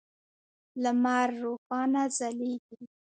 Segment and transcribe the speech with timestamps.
[0.83, 2.79] لمر روښانه ځلیږی